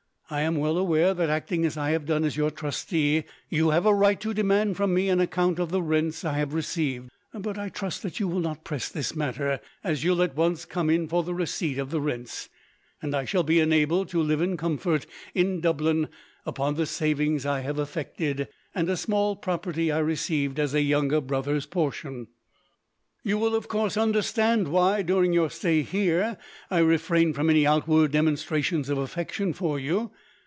I 0.33 0.43
am 0.43 0.55
well 0.55 0.77
aware 0.77 1.13
that, 1.13 1.29
acting 1.29 1.65
as 1.65 1.75
I 1.75 1.89
have 1.89 2.05
done 2.05 2.23
as 2.23 2.37
your 2.37 2.51
trustee, 2.51 3.25
you 3.49 3.71
have 3.71 3.85
a 3.85 3.93
right 3.93 4.17
to 4.21 4.33
demand 4.33 4.77
from 4.77 4.93
me 4.93 5.09
an 5.09 5.19
account 5.19 5.59
of 5.59 5.71
the 5.71 5.81
rents 5.81 6.23
I 6.23 6.37
have 6.37 6.53
received; 6.53 7.09
but 7.33 7.57
I 7.57 7.67
trust 7.67 8.01
that 8.03 8.17
you 8.21 8.29
will 8.29 8.39
not 8.39 8.63
press 8.63 8.87
this 8.87 9.13
matter, 9.13 9.59
as 9.83 10.05
you'll 10.05 10.23
at 10.23 10.37
once 10.37 10.63
come 10.63 10.89
in 10.89 11.09
for 11.09 11.21
the 11.21 11.33
receipt 11.33 11.77
of 11.77 11.89
the 11.91 11.99
rents; 11.99 12.47
and 13.01 13.13
I 13.13 13.25
shall 13.25 13.43
be 13.43 13.59
enabled 13.59 14.07
to 14.11 14.21
live 14.21 14.39
in 14.39 14.55
comfort, 14.55 15.05
in 15.35 15.59
Dublin, 15.59 16.07
upon 16.45 16.75
the 16.75 16.85
savings 16.85 17.45
I 17.45 17.59
have 17.59 17.77
effected, 17.77 18.47
and 18.73 18.89
a 18.89 18.95
small 18.95 19.35
property 19.35 19.91
I 19.91 19.99
received 19.99 20.61
as 20.61 20.73
a 20.73 20.81
younger 20.81 21.19
brother's 21.19 21.65
portion. 21.65 22.27
You 23.23 23.37
will, 23.37 23.53
of 23.53 23.67
course, 23.67 23.97
understand 23.97 24.69
why, 24.69 25.03
during 25.03 25.31
your 25.31 25.51
stay 25.51 25.83
here, 25.83 26.39
I 26.71 26.79
refrained 26.79 27.35
from 27.35 27.51
any 27.51 27.67
outward 27.67 28.13
demonstrations 28.13 28.89
of 28.89 28.97
affection 28.97 29.53
for 29.53 29.77
you. 29.79 30.09